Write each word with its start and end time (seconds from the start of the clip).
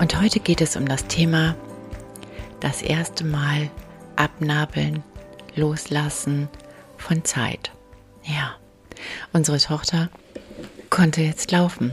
Und 0.00 0.18
heute 0.18 0.40
geht 0.40 0.62
es 0.62 0.76
um 0.76 0.88
das 0.88 1.04
Thema 1.08 1.54
das 2.60 2.80
erste 2.80 3.22
Mal 3.22 3.68
abnabeln, 4.16 5.04
loslassen 5.54 6.48
von 6.96 7.22
Zeit. 7.22 7.70
Ja, 8.24 8.56
unsere 9.34 9.58
Tochter 9.58 10.08
konnte 10.88 11.20
jetzt 11.20 11.52
laufen 11.52 11.92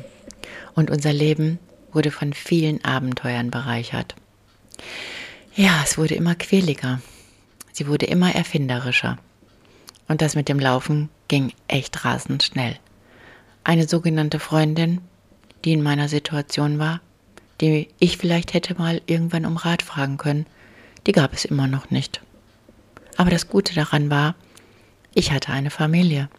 und 0.73 0.89
unser 0.89 1.11
Leben 1.11 1.59
wurde 1.91 2.11
von 2.11 2.31
vielen 2.31 2.81
Abenteuern 2.85 3.51
bereichert. 3.51 4.15
Ja, 5.53 5.81
es 5.83 5.97
wurde 5.97 6.15
immer 6.15 6.35
quäliger. 6.35 7.01
Sie 7.73 7.87
wurde 7.87 8.05
immer 8.05 8.33
erfinderischer. 8.33 9.17
Und 10.07 10.21
das 10.21 10.33
mit 10.33 10.47
dem 10.47 10.61
Laufen 10.61 11.09
ging 11.27 11.51
echt 11.67 12.05
rasend 12.05 12.41
schnell. 12.43 12.77
Eine 13.65 13.85
sogenannte 13.85 14.39
Freundin, 14.39 15.01
die 15.65 15.73
in 15.73 15.83
meiner 15.83 16.07
Situation 16.07 16.79
war, 16.79 17.01
die 17.61 17.89
ich 17.99 18.17
vielleicht 18.17 18.53
hätte 18.53 18.75
mal 18.75 19.01
irgendwann 19.05 19.45
um 19.45 19.57
Rat 19.57 19.81
fragen 19.81 20.17
können, 20.17 20.45
die 21.05 21.11
gab 21.11 21.33
es 21.33 21.45
immer 21.45 21.67
noch 21.67 21.89
nicht. 21.89 22.21
Aber 23.15 23.29
das 23.29 23.49
Gute 23.49 23.73
daran 23.73 24.09
war, 24.09 24.35
ich 25.13 25.31
hatte 25.31 25.51
eine 25.51 25.71
Familie. 25.71 26.29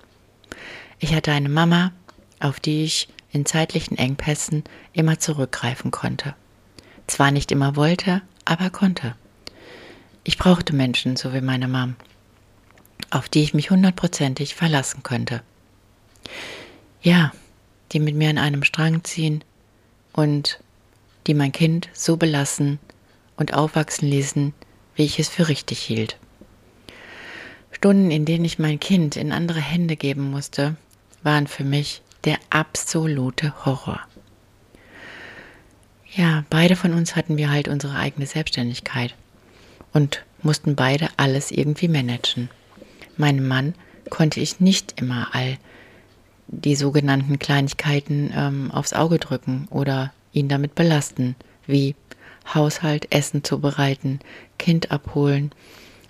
Ich 1.00 1.14
hatte 1.14 1.32
eine 1.32 1.48
Mama, 1.48 1.92
auf 2.40 2.60
die 2.60 2.84
ich 2.84 3.08
in 3.32 3.44
zeitlichen 3.46 3.98
Engpässen 3.98 4.64
immer 4.92 5.18
zurückgreifen 5.18 5.90
konnte. 5.90 6.34
Zwar 7.06 7.30
nicht 7.30 7.50
immer 7.50 7.76
wollte, 7.76 8.22
aber 8.44 8.70
konnte. 8.70 9.16
Ich 10.24 10.38
brauchte 10.38 10.74
Menschen, 10.74 11.16
so 11.16 11.32
wie 11.32 11.40
meine 11.40 11.68
Mom, 11.68 11.96
auf 13.10 13.28
die 13.28 13.42
ich 13.42 13.54
mich 13.54 13.70
hundertprozentig 13.70 14.54
verlassen 14.54 15.02
könnte. 15.02 15.42
Ja, 17.02 17.32
die 17.92 18.00
mit 18.00 18.14
mir 18.14 18.30
an 18.30 18.38
einem 18.38 18.64
Strang 18.64 19.04
ziehen 19.04 19.42
und 20.12 20.60
die 21.28 21.34
mein 21.34 21.52
Kind 21.52 21.88
so 21.92 22.16
belassen 22.16 22.80
und 23.36 23.54
aufwachsen 23.54 24.08
ließen, 24.08 24.54
wie 24.96 25.04
ich 25.04 25.20
es 25.20 25.28
für 25.28 25.48
richtig 25.48 25.78
hielt. 25.78 26.16
Stunden, 27.70 28.10
in 28.10 28.24
denen 28.24 28.44
ich 28.44 28.58
mein 28.58 28.80
Kind 28.80 29.14
in 29.14 29.30
andere 29.30 29.60
Hände 29.60 29.94
geben 29.94 30.30
musste, 30.30 30.76
waren 31.22 31.46
für 31.46 31.62
mich 31.62 32.02
der 32.24 32.38
absolute 32.50 33.64
Horror. 33.64 34.00
Ja, 36.12 36.44
beide 36.50 36.74
von 36.74 36.94
uns 36.94 37.14
hatten 37.14 37.36
wir 37.36 37.50
halt 37.50 37.68
unsere 37.68 37.96
eigene 37.96 38.26
Selbstständigkeit 38.26 39.14
und 39.92 40.24
mussten 40.42 40.74
beide 40.74 41.10
alles 41.16 41.50
irgendwie 41.50 41.88
managen. 41.88 42.48
Meinem 43.16 43.46
Mann 43.46 43.74
konnte 44.08 44.40
ich 44.40 44.58
nicht 44.58 45.00
immer 45.00 45.28
all 45.32 45.58
die 46.46 46.76
sogenannten 46.76 47.38
Kleinigkeiten 47.38 48.32
ähm, 48.34 48.70
aufs 48.70 48.94
Auge 48.94 49.18
drücken 49.18 49.68
oder 49.70 50.12
ihn 50.32 50.48
damit 50.48 50.74
belasten, 50.74 51.36
wie 51.66 51.94
Haushalt, 52.54 53.12
Essen 53.12 53.44
zubereiten, 53.44 54.20
Kind 54.58 54.90
abholen. 54.90 55.52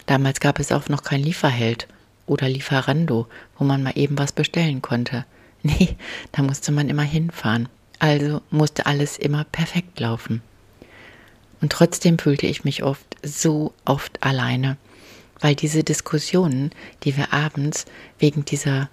Damals 0.07 0.41
gab 0.41 0.59
es 0.59 0.73
auch 0.73 0.89
noch 0.89 1.03
kein 1.03 1.23
Lieferheld 1.23 1.89
oder 2.27 2.49
Lieferando, 2.49 3.27
wo 3.59 3.65
man 3.65 3.83
mal 3.83 3.93
eben 3.97 4.19
was 4.19 4.33
bestellen 4.33 4.83
konnte. 4.83 5.25
Nee, 5.65 5.97
da 6.31 6.43
musste 6.43 6.71
man 6.71 6.89
immer 6.89 7.03
hinfahren. 7.03 7.69
Also 7.99 8.43
musste 8.51 8.87
alles 8.87 9.19
immer 9.19 9.43
perfekt 9.43 9.99
laufen. 9.99 10.41
Und 11.61 11.73
trotzdem 11.73 12.17
fühlte 12.17 12.47
ich 12.47 12.63
mich 12.63 12.85
oft 12.85 13.17
so 13.25 13.75
oft 13.85 14.23
alleine, 14.23 14.77
weil 15.41 15.57
diese 15.57 15.83
Diskussionen, 15.83 16.71
die 17.03 17.17
wir 17.17 17.33
abends 17.33 17.87
wegen 18.21 18.45
dieser 18.45 18.89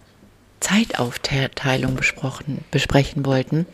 Zeitaufteilung 0.65 1.93
besprochen, 1.93 2.65
besprechen 2.71 3.23
wollten, 3.23 3.67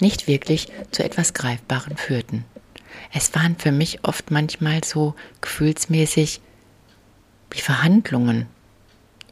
nicht 0.00 0.26
wirklich 0.28 0.68
zu 0.92 1.04
etwas 1.04 1.34
Greifbarem 1.34 1.98
führten. 1.98 2.46
Es 3.12 3.34
waren 3.34 3.56
für 3.58 3.70
mich 3.70 4.02
oft 4.04 4.30
manchmal 4.30 4.82
so 4.82 5.14
gefühlsmäßig 5.42 6.40
wie 7.50 7.60
Verhandlungen, 7.60 8.46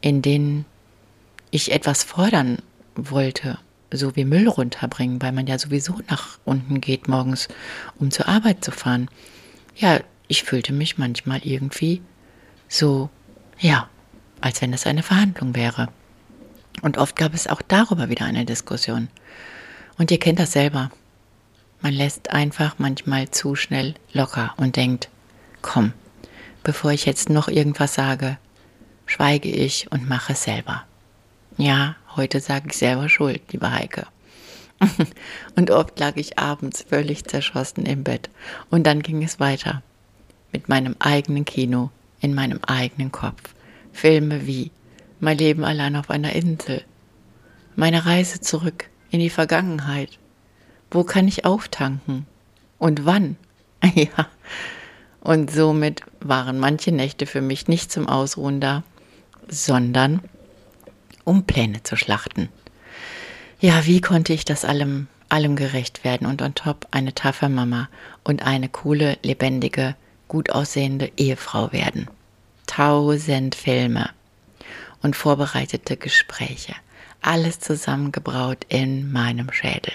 in 0.02 0.20
denen 0.20 0.66
ich 1.50 1.72
etwas 1.72 2.04
fordern 2.04 2.58
wollte, 2.94 3.58
so 3.90 4.14
wie 4.14 4.26
Müll 4.26 4.46
runterbringen, 4.46 5.22
weil 5.22 5.32
man 5.32 5.46
ja 5.46 5.58
sowieso 5.58 5.98
nach 6.10 6.38
unten 6.44 6.82
geht 6.82 7.08
morgens, 7.08 7.48
um 7.98 8.10
zur 8.10 8.28
Arbeit 8.28 8.62
zu 8.62 8.72
fahren. 8.72 9.08
Ja, 9.74 10.00
ich 10.28 10.42
fühlte 10.42 10.74
mich 10.74 10.98
manchmal 10.98 11.40
irgendwie 11.44 12.02
so, 12.68 13.08
ja, 13.58 13.88
als 14.42 14.60
wenn 14.60 14.74
es 14.74 14.86
eine 14.86 15.02
Verhandlung 15.02 15.54
wäre. 15.56 15.88
Und 16.82 16.98
oft 16.98 17.16
gab 17.16 17.34
es 17.34 17.46
auch 17.46 17.62
darüber 17.62 18.08
wieder 18.08 18.26
eine 18.26 18.44
Diskussion. 18.44 19.08
Und 19.98 20.10
ihr 20.10 20.18
kennt 20.18 20.38
das 20.38 20.52
selber. 20.52 20.90
Man 21.80 21.92
lässt 21.92 22.30
einfach 22.30 22.76
manchmal 22.78 23.30
zu 23.30 23.54
schnell 23.54 23.94
locker 24.12 24.54
und 24.56 24.76
denkt, 24.76 25.08
komm, 25.62 25.92
bevor 26.62 26.92
ich 26.92 27.06
jetzt 27.06 27.28
noch 27.30 27.48
irgendwas 27.48 27.94
sage, 27.94 28.38
schweige 29.06 29.48
ich 29.48 29.90
und 29.90 30.08
mache 30.08 30.32
es 30.32 30.44
selber. 30.44 30.84
Ja, 31.58 31.96
heute 32.16 32.40
sage 32.40 32.68
ich 32.68 32.76
selber 32.76 33.08
schuld, 33.08 33.40
liebe 33.52 33.70
Heike. 33.70 34.06
und 35.56 35.70
oft 35.70 35.98
lag 35.98 36.16
ich 36.16 36.38
abends 36.38 36.84
völlig 36.88 37.24
zerschossen 37.24 37.86
im 37.86 38.04
Bett. 38.04 38.28
Und 38.70 38.86
dann 38.86 39.02
ging 39.02 39.22
es 39.22 39.40
weiter. 39.40 39.82
Mit 40.52 40.68
meinem 40.68 40.96
eigenen 40.98 41.44
Kino, 41.44 41.90
in 42.20 42.34
meinem 42.34 42.60
eigenen 42.66 43.12
Kopf. 43.12 43.54
Filme 43.92 44.46
wie 44.46 44.70
Mein 45.18 45.38
Leben 45.38 45.64
allein 45.64 45.96
auf 45.96 46.10
einer 46.10 46.34
Insel. 46.34 46.84
Meine 47.74 48.04
Reise 48.04 48.40
zurück 48.40 48.90
in 49.10 49.20
die 49.20 49.30
Vergangenheit. 49.30 50.18
Wo 50.90 51.04
kann 51.04 51.26
ich 51.26 51.44
auftanken? 51.44 52.26
Und 52.78 53.06
wann? 53.06 53.36
ja. 53.94 54.28
Und 55.20 55.50
somit 55.50 56.02
waren 56.20 56.58
manche 56.58 56.92
Nächte 56.92 57.26
für 57.26 57.40
mich 57.40 57.66
nicht 57.66 57.90
zum 57.90 58.08
Ausruhen 58.08 58.60
da, 58.60 58.82
sondern 59.48 60.20
um 61.24 61.44
Pläne 61.44 61.82
zu 61.82 61.96
schlachten. 61.96 62.50
Ja, 63.58 63.86
wie 63.86 64.02
konnte 64.02 64.34
ich 64.34 64.44
das 64.44 64.66
allem, 64.66 65.08
allem 65.30 65.56
gerecht 65.56 66.04
werden 66.04 66.26
und 66.26 66.42
on 66.42 66.54
top 66.54 66.86
eine 66.90 67.14
taffe 67.14 67.48
Mama 67.48 67.88
und 68.22 68.46
eine 68.46 68.68
coole, 68.68 69.16
lebendige, 69.22 69.96
gut 70.28 70.50
aussehende 70.50 71.10
Ehefrau 71.16 71.72
werden? 71.72 72.08
Tausend 72.66 73.54
Filme 73.54 74.10
und 75.06 75.14
vorbereitete 75.14 75.96
Gespräche 75.96 76.74
alles 77.22 77.60
zusammengebraut 77.60 78.66
in 78.68 79.12
meinem 79.12 79.52
Schädel. 79.52 79.92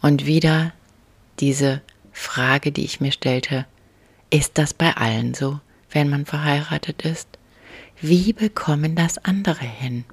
Und 0.00 0.24
wieder 0.24 0.72
diese 1.38 1.82
Frage, 2.10 2.72
die 2.72 2.84
ich 2.84 3.00
mir 3.00 3.12
stellte, 3.12 3.66
ist 4.30 4.56
das 4.56 4.72
bei 4.72 4.96
allen 4.96 5.34
so, 5.34 5.60
wenn 5.90 6.08
man 6.08 6.24
verheiratet 6.24 7.02
ist? 7.02 7.28
Wie 8.00 8.32
bekommen 8.32 8.96
das 8.96 9.18
andere 9.18 9.66
hin? 9.66 10.04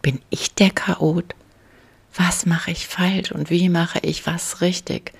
Bin 0.00 0.20
ich 0.30 0.54
der 0.54 0.70
Chaot? 0.70 1.34
Was 2.14 2.46
mache 2.46 2.70
ich 2.70 2.86
falsch 2.86 3.30
und 3.30 3.50
wie 3.50 3.68
mache 3.68 3.98
ich 4.00 4.26
was 4.26 4.62
richtig? 4.62 5.12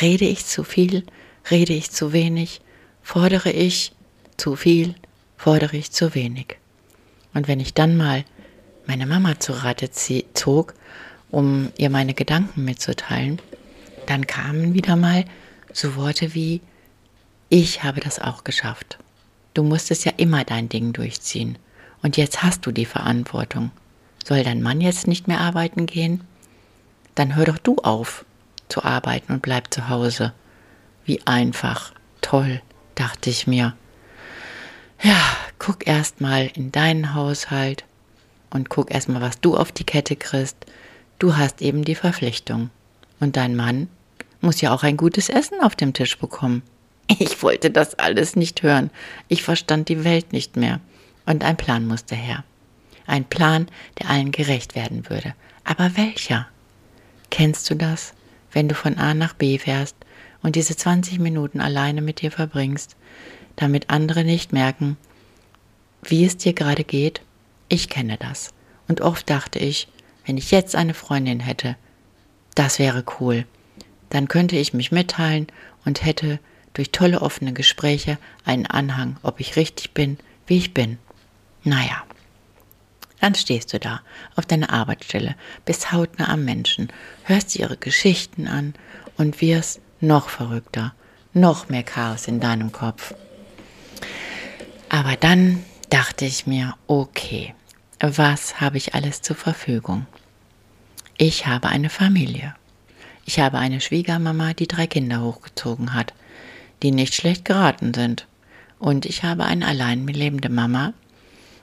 Rede 0.00 0.24
ich 0.24 0.46
zu 0.46 0.62
viel? 0.62 1.04
Rede 1.50 1.72
ich 1.72 1.90
zu 1.90 2.12
wenig? 2.12 2.60
Fordere 3.02 3.50
ich 3.50 3.92
zu 4.36 4.54
viel? 4.54 4.94
Fordere 5.36 5.76
ich 5.76 5.90
zu 5.90 6.14
wenig? 6.14 6.58
Und 7.36 7.48
wenn 7.48 7.60
ich 7.60 7.74
dann 7.74 7.98
mal 7.98 8.24
meine 8.86 9.06
Mama 9.06 9.38
zu 9.38 9.52
Rate 9.52 9.90
zog, 9.90 10.72
um 11.30 11.70
ihr 11.76 11.90
meine 11.90 12.14
Gedanken 12.14 12.64
mitzuteilen, 12.64 13.42
dann 14.06 14.26
kamen 14.26 14.72
wieder 14.72 14.96
mal 14.96 15.26
so 15.70 15.96
Worte 15.96 16.32
wie, 16.34 16.62
ich 17.50 17.84
habe 17.84 18.00
das 18.00 18.18
auch 18.18 18.42
geschafft. 18.42 18.96
Du 19.52 19.62
musstest 19.62 20.06
ja 20.06 20.12
immer 20.16 20.44
dein 20.44 20.70
Ding 20.70 20.94
durchziehen. 20.94 21.58
Und 22.02 22.16
jetzt 22.16 22.42
hast 22.42 22.64
du 22.64 22.72
die 22.72 22.86
Verantwortung. 22.86 23.70
Soll 24.24 24.42
dein 24.42 24.62
Mann 24.62 24.80
jetzt 24.80 25.06
nicht 25.06 25.28
mehr 25.28 25.40
arbeiten 25.40 25.84
gehen? 25.84 26.24
Dann 27.16 27.36
hör 27.36 27.44
doch 27.44 27.58
du 27.58 27.76
auf 27.76 28.24
zu 28.70 28.82
arbeiten 28.82 29.34
und 29.34 29.42
bleib 29.42 29.74
zu 29.74 29.90
Hause. 29.90 30.32
Wie 31.04 31.20
einfach, 31.26 31.92
toll, 32.22 32.62
dachte 32.94 33.28
ich 33.28 33.46
mir. 33.46 33.76
Ja, 35.02 35.20
guck 35.58 35.86
erst 35.86 36.20
mal 36.20 36.50
in 36.54 36.72
deinen 36.72 37.14
Haushalt, 37.14 37.84
und 38.50 38.70
guck 38.70 38.90
erstmal, 38.90 39.20
was 39.20 39.40
du 39.40 39.56
auf 39.56 39.72
die 39.72 39.84
Kette 39.84 40.16
kriegst. 40.16 40.56
Du 41.18 41.36
hast 41.36 41.62
eben 41.62 41.84
die 41.84 41.94
Verpflichtung. 41.94 42.70
Und 43.20 43.36
dein 43.36 43.56
Mann 43.56 43.88
muss 44.40 44.60
ja 44.60 44.74
auch 44.74 44.82
ein 44.82 44.96
gutes 44.96 45.28
Essen 45.28 45.60
auf 45.60 45.76
dem 45.76 45.92
Tisch 45.92 46.18
bekommen. 46.18 46.62
Ich 47.18 47.40
wollte 47.42 47.70
das 47.70 47.94
alles 47.98 48.34
nicht 48.34 48.62
hören. 48.62 48.90
Ich 49.28 49.42
verstand 49.42 49.88
die 49.88 50.04
Welt 50.04 50.32
nicht 50.32 50.56
mehr. 50.56 50.80
Und 51.24 51.44
ein 51.44 51.56
Plan 51.56 51.86
musste 51.86 52.16
her. 52.16 52.44
Ein 53.06 53.24
Plan, 53.24 53.68
der 54.00 54.10
allen 54.10 54.32
gerecht 54.32 54.74
werden 54.74 55.08
würde. 55.08 55.34
Aber 55.62 55.96
welcher? 55.96 56.48
Kennst 57.30 57.70
du 57.70 57.76
das, 57.76 58.12
wenn 58.52 58.68
du 58.68 58.74
von 58.74 58.98
A 58.98 59.14
nach 59.14 59.34
B 59.34 59.58
fährst 59.58 59.96
und 60.42 60.56
diese 60.56 60.76
20 60.76 61.20
Minuten 61.20 61.60
alleine 61.60 62.02
mit 62.02 62.22
dir 62.22 62.32
verbringst, 62.32 62.96
damit 63.54 63.90
andere 63.90 64.24
nicht 64.24 64.52
merken, 64.52 64.96
wie 66.02 66.24
es 66.24 66.36
dir 66.36 66.52
gerade 66.52 66.84
geht? 66.84 67.20
Ich 67.68 67.88
kenne 67.88 68.16
das. 68.18 68.50
Und 68.88 69.00
oft 69.00 69.28
dachte 69.28 69.58
ich, 69.58 69.88
wenn 70.24 70.36
ich 70.36 70.50
jetzt 70.50 70.76
eine 70.76 70.94
Freundin 70.94 71.40
hätte, 71.40 71.76
das 72.54 72.78
wäre 72.78 73.04
cool. 73.20 73.44
Dann 74.10 74.28
könnte 74.28 74.56
ich 74.56 74.72
mich 74.72 74.92
mitteilen 74.92 75.46
und 75.84 76.04
hätte 76.04 76.38
durch 76.74 76.90
tolle 76.90 77.22
offene 77.22 77.52
Gespräche 77.52 78.18
einen 78.44 78.66
Anhang, 78.66 79.16
ob 79.22 79.40
ich 79.40 79.56
richtig 79.56 79.92
bin, 79.92 80.18
wie 80.46 80.58
ich 80.58 80.74
bin. 80.74 80.98
Naja, 81.64 82.04
dann 83.20 83.34
stehst 83.34 83.72
du 83.72 83.80
da 83.80 84.02
auf 84.36 84.46
deiner 84.46 84.70
Arbeitsstelle, 84.70 85.34
bist 85.64 85.92
hautnah 85.92 86.28
am 86.28 86.44
Menschen, 86.44 86.88
hörst 87.24 87.54
dir 87.54 87.62
ihre 87.62 87.76
Geschichten 87.76 88.46
an 88.46 88.74
und 89.16 89.40
wirst 89.40 89.80
noch 90.00 90.28
verrückter, 90.28 90.94
noch 91.32 91.68
mehr 91.68 91.82
Chaos 91.82 92.28
in 92.28 92.40
deinem 92.40 92.72
Kopf. 92.72 93.14
Aber 94.88 95.16
dann 95.16 95.64
dachte 95.90 96.24
ich 96.24 96.46
mir, 96.46 96.74
okay, 96.86 97.54
was 98.00 98.60
habe 98.60 98.76
ich 98.76 98.94
alles 98.94 99.22
zur 99.22 99.36
Verfügung? 99.36 100.06
Ich 101.16 101.46
habe 101.46 101.68
eine 101.68 101.90
Familie. 101.90 102.54
Ich 103.24 103.40
habe 103.40 103.58
eine 103.58 103.80
Schwiegermama, 103.80 104.52
die 104.52 104.68
drei 104.68 104.86
Kinder 104.86 105.22
hochgezogen 105.22 105.94
hat, 105.94 106.12
die 106.82 106.90
nicht 106.90 107.14
schlecht 107.14 107.44
geraten 107.44 107.94
sind. 107.94 108.26
Und 108.78 109.06
ich 109.06 109.24
habe 109.24 109.44
eine 109.44 109.66
allein 109.66 110.06
lebende 110.06 110.48
Mama, 110.48 110.92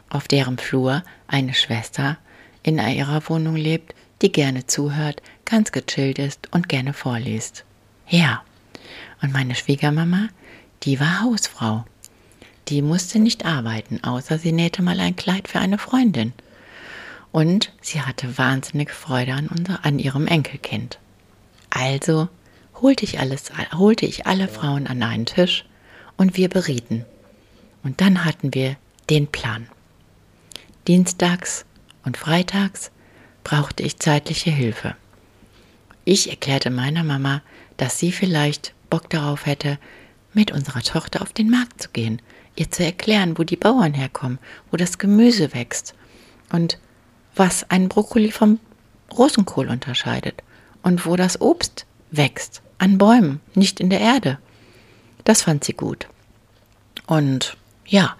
auf 0.10 0.28
deren 0.28 0.58
Flur 0.58 1.04
eine 1.28 1.54
Schwester 1.54 2.18
in 2.64 2.80
ihrer 2.80 3.30
Wohnung 3.30 3.56
lebt, 3.56 3.94
die 4.22 4.32
gerne 4.32 4.66
zuhört, 4.66 5.22
ganz 5.46 5.72
gechillt 5.72 6.18
ist 6.18 6.48
und 6.52 6.70
gerne 6.70 6.94
vorliest. 6.94 7.66
Ja, 8.08 8.42
und 9.22 9.32
meine 9.32 9.56
Schwiegermama, 9.56 10.30
die 10.84 11.00
war 11.00 11.22
Hausfrau. 11.22 11.86
Die 12.70 12.82
musste 12.82 13.20
nicht 13.20 13.46
arbeiten, 13.46 14.04
außer 14.04 14.38
sie 14.38 14.52
nähte 14.52 14.82
mal 14.82 15.00
ein 15.00 15.16
Kleid 15.16 15.48
für 15.48 15.60
eine 15.60 15.78
Freundin. 15.78 16.34
Und 17.32 17.72
sie 17.82 18.02
hatte 18.02 18.38
wahnsinnig 18.38 18.92
Freude 18.92 19.34
an, 19.34 19.48
unser, 19.48 19.84
an 19.84 20.00
ihrem 20.00 20.28
Enkelkind. 20.28 21.00
Also 21.70 22.30
holte 22.82 23.06
ich, 23.06 23.20
alles, 23.20 23.52
holte 23.74 24.06
ich 24.06 24.28
alle 24.28 24.48
Frauen 24.48 24.88
an 24.88 25.02
einen 25.04 25.26
Tisch 25.26 25.66
und 26.16 26.38
wir 26.38 26.50
berieten. 26.50 27.06
Und 27.84 28.02
dann 28.02 28.24
hatten 28.24 28.54
wir 28.54 28.78
den 29.10 29.28
Plan. 29.28 29.68
Dienstags 30.88 31.66
und 32.06 32.18
freitags 32.18 32.92
brauchte 33.44 33.84
ich 33.84 34.00
zeitliche 34.00 34.52
Hilfe. 34.52 34.96
Ich 36.06 36.30
erklärte 36.30 36.70
meiner 36.70 37.04
Mama, 37.04 37.42
dass 37.78 38.00
sie 38.00 38.12
vielleicht 38.12 38.74
Bock 38.90 39.10
darauf 39.10 39.46
hätte, 39.46 39.80
mit 40.34 40.52
unserer 40.52 40.82
Tochter 40.82 41.22
auf 41.22 41.34
den 41.34 41.50
Markt 41.50 41.82
zu 41.82 41.90
gehen, 41.90 42.22
ihr 42.56 42.70
zu 42.72 42.84
erklären, 42.84 43.38
wo 43.38 43.44
die 43.44 43.56
Bauern 43.56 43.94
herkommen, 43.94 44.40
wo 44.72 44.78
das 44.78 44.98
Gemüse 44.98 45.54
wächst 45.54 45.96
und 46.52 46.78
was 47.36 47.70
ein 47.70 47.90
Brokkoli 47.90 48.32
vom 48.32 48.60
Rosenkohl 49.12 49.70
unterscheidet 49.70 50.44
und 50.82 51.06
wo 51.06 51.16
das 51.16 51.42
Obst 51.42 51.86
wächst, 52.12 52.62
an 52.78 52.98
Bäumen, 52.98 53.40
nicht 53.56 53.80
in 53.80 53.90
der 53.90 54.02
Erde. 54.02 54.38
Das 55.24 55.44
fand 55.44 55.64
sie 55.64 55.74
gut. 55.74 56.08
Und 57.08 57.58
ja, 57.86 58.16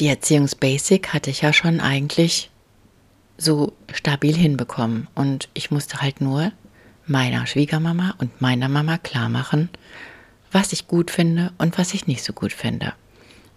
die 0.00 0.08
Erziehungsbasic 0.08 1.12
hatte 1.12 1.30
ich 1.30 1.40
ja 1.40 1.52
schon 1.52 1.80
eigentlich 1.80 2.50
so 3.38 3.72
stabil 3.92 4.36
hinbekommen. 4.36 5.08
Und 5.14 5.48
ich 5.54 5.70
musste 5.70 6.00
halt 6.00 6.20
nur 6.20 6.52
meiner 7.06 7.46
Schwiegermama 7.46 8.14
und 8.18 8.40
meiner 8.40 8.68
Mama 8.68 8.98
klar 8.98 9.28
machen, 9.28 9.68
was 10.50 10.72
ich 10.72 10.86
gut 10.86 11.10
finde 11.10 11.52
und 11.58 11.78
was 11.78 11.94
ich 11.94 12.06
nicht 12.06 12.22
so 12.22 12.32
gut 12.32 12.52
finde. 12.52 12.94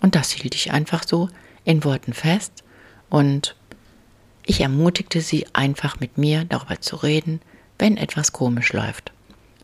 Und 0.02 0.16
das 0.16 0.32
hielt 0.32 0.56
ich 0.56 0.72
einfach 0.72 1.04
so 1.08 1.30
in 1.64 1.84
Worten 1.84 2.14
fest 2.14 2.64
und 3.10 3.56
ich 4.46 4.62
ermutigte 4.62 5.22
sie 5.22 5.48
einfach 5.54 6.00
mit 6.00 6.18
mir 6.18 6.46
darüber 6.46 6.80
zu 6.80 6.98
reden, 6.98 7.42
wenn 7.80 7.98
etwas 7.98 8.32
komisch 8.32 8.74
läuft, 8.74 9.12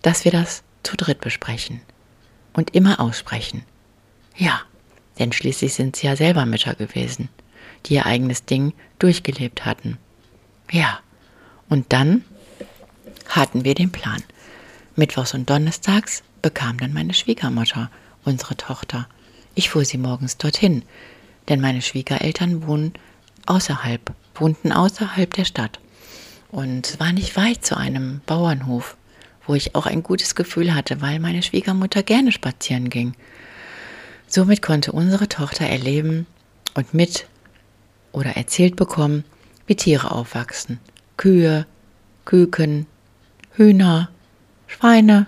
dass 0.02 0.26
wir 0.26 0.32
das 0.32 0.64
zu 0.84 0.98
dritt 0.98 1.22
besprechen 1.22 1.82
und 2.54 2.74
immer 2.76 3.00
aussprechen. 3.00 3.64
Ja, 4.36 4.62
denn 5.20 5.32
schließlich 5.32 5.74
sind 5.74 5.96
sie 5.96 6.08
ja 6.08 6.16
selber 6.16 6.46
Mütter 6.46 6.74
gewesen, 6.74 7.30
die 7.86 7.96
ihr 7.96 8.06
eigenes 8.06 8.46
Ding 8.46 8.74
durchgelebt 9.00 9.66
hatten. 9.66 9.98
Ja, 10.72 11.00
und 11.70 11.94
dann 11.94 12.24
hatten 13.30 13.64
wir 13.64 13.76
den 13.76 13.92
Plan. 13.92 14.24
Mittwochs 14.96 15.34
und 15.34 15.50
Donnerstags 15.50 16.24
bekam 16.42 16.78
dann 16.78 16.94
meine 16.94 17.14
Schwiegermutter 17.14 17.90
unsere 18.24 18.58
Tochter. 18.58 19.08
Ich 19.56 19.70
fuhr 19.70 19.86
sie 19.86 19.98
morgens 19.98 20.38
dorthin, 20.38 20.84
denn 21.50 21.60
meine 21.62 21.82
Schwiegereltern 21.82 22.66
wohnen 22.68 22.94
außerhalb, 23.46 24.14
wohnten 24.36 24.72
außerhalb 24.72 25.34
der 25.34 25.46
Stadt. 25.46 25.80
Und 26.52 27.00
war 27.00 27.14
nicht 27.14 27.38
weit 27.38 27.66
zu 27.66 27.78
einem 27.78 28.22
Bauernhof, 28.26 28.98
wo 29.48 29.56
ich 29.56 29.76
auch 29.76 29.86
ein 29.86 30.04
gutes 30.04 30.36
Gefühl 30.36 30.74
hatte, 30.74 31.02
weil 31.02 31.20
meine 31.20 31.44
Schwiegermutter 31.44 32.04
gerne 32.04 32.32
spazieren 32.32 32.90
ging. 32.90 33.14
Somit 34.28 34.62
konnte 34.62 34.92
unsere 34.92 35.28
Tochter 35.28 35.66
erleben 35.66 36.28
und 36.74 36.94
mit 36.94 37.28
oder 38.12 38.32
erzählt 38.38 38.76
bekommen, 38.76 39.24
wie 39.68 39.76
Tiere 39.76 40.12
aufwachsen. 40.12 40.80
Kühe, 41.18 41.66
Küken, 42.26 42.86
Hühner, 43.54 44.10
Schweine 44.68 45.28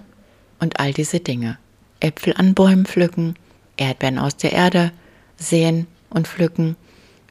und 0.59 0.79
all 0.79 0.93
diese 0.93 1.19
Dinge. 1.19 1.57
Äpfel 1.99 2.33
an 2.35 2.53
Bäumen 2.53 2.85
pflücken, 2.85 3.35
Erdbeeren 3.77 4.19
aus 4.19 4.37
der 4.37 4.53
Erde 4.53 4.91
säen 5.37 5.87
und 6.09 6.27
pflücken, 6.27 6.75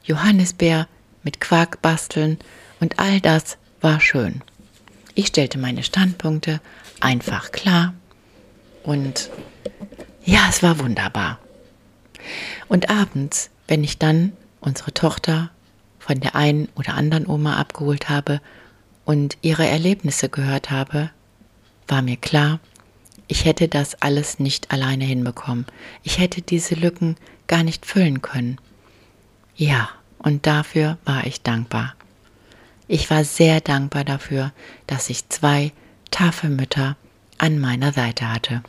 Johannisbeer 0.03 0.87
mit 1.23 1.39
Quark 1.39 1.81
basteln 1.81 2.37
und 2.79 2.99
all 2.99 3.21
das 3.21 3.57
war 3.81 3.99
schön. 3.99 4.41
Ich 5.15 5.27
stellte 5.27 5.57
meine 5.57 5.83
Standpunkte 5.83 6.59
einfach 6.99 7.51
klar 7.51 7.93
und 8.83 9.29
ja, 10.25 10.47
es 10.49 10.63
war 10.63 10.79
wunderbar. 10.79 11.39
Und 12.67 12.89
abends, 12.89 13.49
wenn 13.67 13.83
ich 13.83 13.97
dann 13.97 14.33
unsere 14.59 14.93
Tochter 14.93 15.49
von 15.99 16.19
der 16.19 16.35
einen 16.35 16.69
oder 16.75 16.95
anderen 16.95 17.27
Oma 17.27 17.57
abgeholt 17.57 18.09
habe 18.09 18.41
und 19.05 19.37
ihre 19.41 19.67
Erlebnisse 19.67 20.29
gehört 20.29 20.71
habe, 20.71 21.09
war 21.87 22.01
mir 22.01 22.17
klar, 22.17 22.59
ich 23.33 23.45
hätte 23.45 23.67
das 23.67 23.95
alles 23.95 24.37
nicht 24.37 24.69
alleine 24.69 25.05
hinbekommen. 25.05 25.65
Ich 26.03 26.19
hätte 26.19 26.43
diese 26.43 26.75
Lücken 26.75 27.15
gar 27.47 27.63
nicht 27.63 27.83
füllen 27.83 28.21
können. 28.21 28.59
Ja, 29.55 29.89
und 30.19 30.45
dafür 30.45 30.99
war 31.03 31.25
ich 31.25 31.41
dankbar. 31.41 31.95
Ich 32.87 33.09
war 33.09 33.23
sehr 33.23 33.59
dankbar 33.59 34.03
dafür, 34.03 34.51
dass 34.85 35.09
ich 35.09 35.29
zwei 35.29 35.71
Tafelmütter 36.11 36.95
an 37.39 37.57
meiner 37.57 37.91
Seite 37.91 38.31
hatte. 38.31 38.61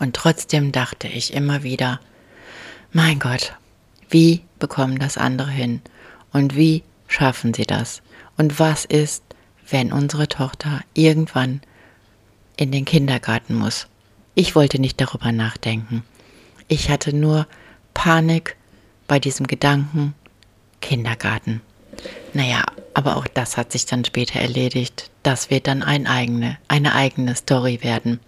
Und 0.00 0.16
trotzdem 0.16 0.70
dachte 0.70 1.08
ich 1.08 1.32
immer 1.32 1.62
wieder, 1.62 1.98
mein 2.92 3.18
Gott, 3.18 3.54
wie 4.10 4.42
bekommen 4.58 4.98
das 4.98 5.16
andere 5.16 5.50
hin? 5.50 5.80
Und 6.30 6.56
wie 6.56 6.82
schaffen 7.08 7.54
sie 7.54 7.64
das? 7.64 8.02
Und 8.36 8.58
was 8.58 8.84
ist, 8.84 9.24
wenn 9.66 9.94
unsere 9.94 10.28
Tochter 10.28 10.82
irgendwann 10.92 11.62
in 12.56 12.72
den 12.72 12.84
Kindergarten 12.84 13.54
muss? 13.54 13.86
Ich 14.34 14.54
wollte 14.54 14.78
nicht 14.78 15.00
darüber 15.00 15.32
nachdenken. 15.32 16.04
Ich 16.68 16.90
hatte 16.90 17.14
nur 17.14 17.46
Panik 17.92 18.56
bei 19.06 19.18
diesem 19.18 19.46
Gedanken 19.46 20.14
Kindergarten. 20.80 21.60
Naja, 22.32 22.64
aber 22.94 23.16
auch 23.16 23.26
das 23.26 23.56
hat 23.56 23.72
sich 23.72 23.86
dann 23.86 24.04
später 24.04 24.40
erledigt. 24.40 25.10
Das 25.22 25.50
wird 25.50 25.66
dann 25.66 25.82
ein 25.82 26.06
eigene, 26.06 26.58
eine 26.68 26.94
eigene 26.94 27.34
Story 27.36 27.80
werden. 27.82 28.20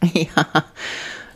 Ja, 0.14 0.64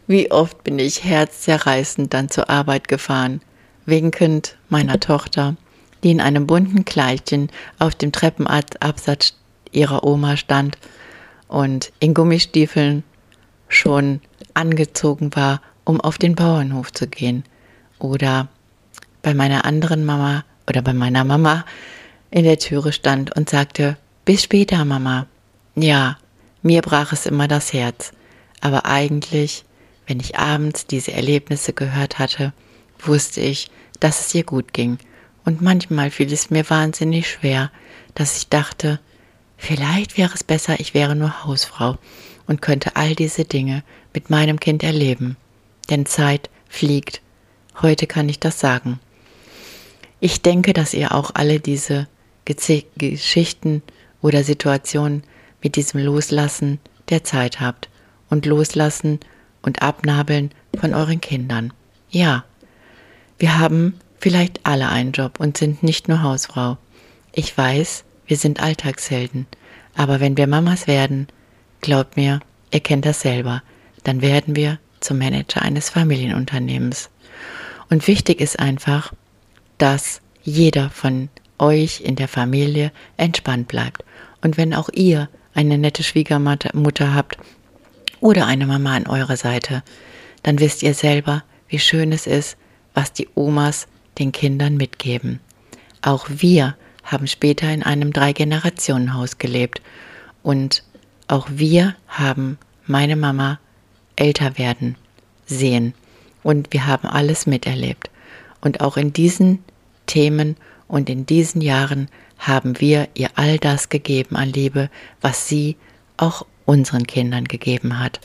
wie 0.07 0.31
oft 0.31 0.63
bin 0.63 0.79
ich 0.79 1.05
herzzerreißend 1.05 2.13
dann 2.13 2.29
zur 2.29 2.51
Arbeit 2.51 2.87
gefahren, 2.87 3.41
winkend 3.87 4.57
meiner 4.69 5.01
Tochter, 5.01 5.57
die 6.03 6.11
in 6.11 6.21
einem 6.21 6.47
bunten 6.47 6.85
Kleidchen 6.85 7.51
auf 7.79 7.95
dem 7.95 8.13
Treppenabsatz 8.13 9.35
ihrer 9.73 10.05
Oma 10.05 10.37
stand 10.37 10.77
und 11.53 11.93
in 12.01 12.15
Gummistiefeln 12.15 13.05
schon 13.69 14.23
angezogen 14.55 15.37
war, 15.37 15.61
um 15.85 16.01
auf 16.01 16.17
den 16.17 16.35
Bauernhof 16.35 16.93
zu 16.93 17.07
gehen. 17.07 17.45
Oder 17.99 18.49
bei 19.21 19.35
meiner 19.35 19.67
anderen 19.67 20.07
Mama 20.07 20.45
oder 20.67 20.81
bei 20.81 20.95
meiner 20.95 21.25
Mama 21.25 21.67
in 22.31 22.45
der 22.45 22.59
Türe 22.59 22.93
stand 22.93 23.37
und 23.37 23.51
sagte, 23.51 23.99
bis 24.25 24.45
später, 24.45 24.85
Mama. 24.87 25.27
Ja, 25.75 26.17
Mir 26.63 26.81
brach 26.81 27.13
es 27.13 27.27
immer 27.27 27.49
das 27.49 27.75
Herz. 27.75 28.13
Aber 28.63 28.87
eigentlich, 28.87 29.65
wenn 30.07 30.21
ich 30.21 30.39
abends 30.39 30.87
diese 30.87 31.13
Erlebnisse 31.13 31.75
gehört 31.75 32.19
hatte, 32.19 32.55
wusste 32.99 33.43
ich, 33.43 33.71
dass 34.01 34.27
es 34.27 34.35
ihr 34.35 34.45
gut 34.45 34.73
ging. 34.73 34.97
Und 35.45 35.61
manchmal 35.61 36.11
fiel 36.11 36.33
es 36.33 36.51
mir 36.51 36.71
wahnsinnig 36.71 37.29
schwer, 37.29 37.71
dass 38.15 38.39
ich 38.39 38.49
dachte, 38.49 39.01
vielleicht 39.63 40.19
wäre 40.19 40.35
es 40.35 40.43
besser, 40.43 40.81
ich 40.81 40.93
wäre 40.93 41.15
nur 41.15 41.45
Hausfrau 41.45 41.97
und 42.49 42.61
könnte 42.61 42.97
all 42.97 43.15
diese 43.15 43.45
Dinge 43.45 43.85
mit 44.13 44.29
meinem 44.29 44.59
Kind 44.59 44.83
erleben. 44.83 45.37
Denn 45.89 46.05
Zeit 46.05 46.51
fliegt. 46.69 47.21
Heute 47.81 48.07
kann 48.07 48.29
ich 48.29 48.41
das 48.41 48.59
sagen. 48.59 48.99
Ich 50.19 50.43
denke, 50.43 50.73
dass 50.73 50.95
ihr 50.95 51.15
auch 51.15 51.31
alle 51.35 51.61
diese 51.61 52.09
Geschichten 52.45 53.83
oder 54.21 54.43
Situationen 54.43 55.23
mit 55.63 55.77
diesem 55.77 56.01
Loslassen 56.01 56.81
der 57.09 57.23
Zeit 57.23 57.61
habt 57.61 57.89
und 58.31 58.47
Loslassen 58.47 59.21
und 59.63 59.81
Abnabeln 59.81 60.51
von 60.79 60.93
euren 60.93 61.21
Kindern. 61.21 61.73
Ja, 62.11 62.45
wir 63.39 63.59
haben 63.59 63.95
vielleicht 64.19 64.61
alle 64.65 64.89
einen 64.89 65.13
Job 65.13 65.39
und 65.39 65.57
sind 65.57 65.85
nicht 65.85 66.09
nur 66.09 66.23
Hausfrau. 66.23 66.79
Ich 67.33 67.57
weiß, 67.57 68.05
wir 68.27 68.37
sind 68.37 68.61
Alltagshelden, 68.61 69.47
aber 69.95 70.21
wenn 70.21 70.37
wir 70.37 70.47
Mamas 70.47 70.87
werden, 70.87 71.29
glaubt 71.81 72.17
mir, 72.17 72.41
ihr 72.73 72.81
kennt 72.81 73.05
das 73.05 73.21
selber, 73.21 73.63
dann 74.05 74.23
werden 74.23 74.57
wir 74.57 74.79
zum 75.01 75.19
Manager 75.19 75.63
eines 75.63 75.91
Familienunternehmens. 75.91 77.11
Und 77.91 78.07
wichtig 78.07 78.41
ist 78.41 78.59
einfach, 78.59 79.13
dass 79.79 80.21
jeder 80.43 80.91
von 80.91 81.29
euch 81.59 82.01
in 82.01 82.17
der 82.17 82.29
Familie 82.29 82.93
entspannt 83.17 83.69
bleibt. 83.69 84.05
Und 84.41 84.57
wenn 84.57 84.75
auch 84.75 84.89
ihr 84.93 85.29
eine 85.55 85.79
nette 85.79 86.03
Schwiegermutter 86.03 87.15
habt 87.15 87.37
oder 88.21 88.47
eine 88.47 88.67
Mama 88.67 88.97
an 88.97 89.07
eurer 89.07 89.37
Seite, 89.37 89.83
dann 90.43 90.59
wisst 90.59 90.83
ihr 90.83 90.95
selber, 90.95 91.45
wie 91.69 91.79
schön 91.79 92.13
es 92.13 92.27
ist, 92.27 92.57
was 92.95 93.13
die 93.13 93.29
Omas 93.35 93.87
den 94.19 94.33
Kindern 94.33 94.77
mitgeben. 94.77 95.41
Auch 96.03 96.27
wir 96.29 96.77
haben 97.03 97.27
später 97.27 97.73
in 97.73 97.83
einem 97.83 98.13
Drei-Generationen-Haus 98.13 99.39
gelebt 99.39 99.83
und 100.43 100.83
auch 101.29 101.49
wir 101.51 101.95
haben 102.09 102.59
meine 102.87 103.17
Mama 103.17 103.59
älter 104.17 104.59
werden 104.59 104.97
sehen 105.47 105.95
und 106.43 106.73
wir 106.73 106.87
haben 106.87 107.09
alles 107.09 107.47
miterlebt. 107.47 108.11
Und 108.61 108.81
auch 108.81 108.97
in 108.97 109.13
diesen 109.13 109.65
Themen 110.07 110.57
und 110.89 111.09
in 111.09 111.27
diesen 111.27 111.61
Jahren 111.61 112.09
haben 112.39 112.81
wir 112.81 113.09
ihr 113.15 113.31
all 113.37 113.59
das 113.59 113.89
gegeben 113.89 114.37
an 114.37 114.51
Liebe, 114.51 114.91
was 115.21 115.49
sie 115.49 115.77
auch 116.17 116.47
unseren 116.65 117.07
Kindern 117.07 117.45
gegeben 117.45 117.99
hat. 117.99 118.21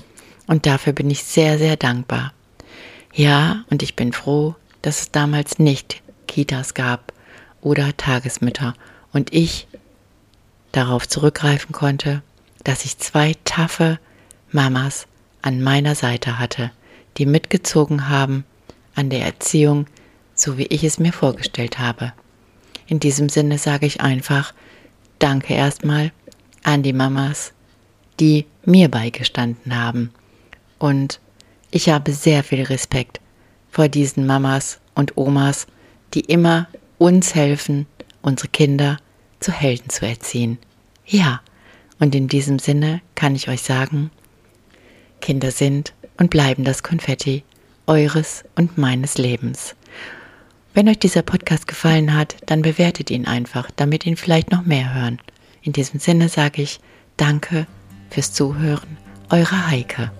Und 0.47 0.65
dafür 0.65 0.93
bin 0.93 1.09
ich 1.09 1.23
sehr, 1.23 1.57
sehr 1.57 1.75
dankbar. 1.75 2.33
Ja, 3.13 3.63
und 3.69 3.83
ich 3.83 3.95
bin 3.95 4.13
froh, 4.13 4.55
dass 4.81 5.01
es 5.01 5.11
damals 5.11 5.59
nicht 5.59 6.01
Kitas 6.27 6.73
gab 6.73 7.13
oder 7.61 7.95
Tagesmütter 7.97 8.73
und 9.13 9.33
ich 9.33 9.67
darauf 10.71 11.07
zurückgreifen 11.07 11.71
konnte, 11.71 12.21
dass 12.63 12.85
ich 12.85 12.97
zwei 12.97 13.35
taffe 13.45 13.99
Mamas 14.51 15.07
an 15.41 15.61
meiner 15.61 15.95
Seite 15.95 16.39
hatte, 16.39 16.71
die 17.17 17.25
mitgezogen 17.25 18.09
haben 18.09 18.45
an 18.95 19.09
der 19.09 19.25
Erziehung, 19.25 19.87
so 20.35 20.57
wie 20.57 20.67
ich 20.67 20.83
es 20.83 20.99
mir 20.99 21.13
vorgestellt 21.13 21.79
habe. 21.79 22.13
In 22.87 22.99
diesem 22.99 23.29
Sinne 23.29 23.57
sage 23.57 23.85
ich 23.85 24.01
einfach 24.01 24.53
Danke 25.19 25.53
erstmal 25.53 26.11
an 26.63 26.83
die 26.83 26.93
Mamas, 26.93 27.53
die 28.19 28.45
mir 28.65 28.89
beigestanden 28.89 29.75
haben. 29.75 30.11
Und 30.77 31.19
ich 31.71 31.89
habe 31.89 32.11
sehr 32.11 32.43
viel 32.43 32.63
Respekt 32.63 33.19
vor 33.71 33.87
diesen 33.87 34.25
Mamas 34.25 34.79
und 34.95 35.17
Omas, 35.17 35.67
die 36.13 36.21
immer 36.21 36.67
uns 36.97 37.35
helfen, 37.35 37.85
unsere 38.21 38.49
Kinder 38.49 38.97
zu 39.39 39.51
Helden 39.51 39.89
zu 39.89 40.05
erziehen. 40.05 40.57
Ja, 41.05 41.41
und 41.99 42.15
in 42.15 42.27
diesem 42.27 42.59
Sinne 42.59 43.01
kann 43.15 43.35
ich 43.35 43.49
euch 43.49 43.61
sagen, 43.61 44.11
Kinder 45.21 45.51
sind 45.51 45.93
und 46.17 46.29
bleiben 46.29 46.63
das 46.63 46.83
Konfetti 46.83 47.43
eures 47.87 48.43
und 48.55 48.77
meines 48.77 49.17
Lebens. 49.17 49.75
Wenn 50.73 50.89
euch 50.89 50.99
dieser 50.99 51.23
Podcast 51.23 51.67
gefallen 51.67 52.13
hat, 52.13 52.35
dann 52.45 52.61
bewertet 52.61 53.09
ihn 53.09 53.25
einfach, 53.25 53.71
damit 53.75 54.05
ihn 54.05 54.17
vielleicht 54.17 54.51
noch 54.51 54.65
mehr 54.65 54.93
hören. 54.93 55.19
In 55.63 55.73
diesem 55.73 55.99
Sinne 55.99 56.29
sage 56.29 56.61
ich 56.61 56.79
Danke 57.15 57.65
fürs 58.11 58.31
Zuhören, 58.31 58.97
eure 59.29 59.67
Heike. 59.67 60.11